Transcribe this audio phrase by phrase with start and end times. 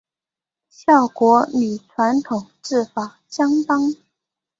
[0.67, 3.93] 效果与传统制法相当。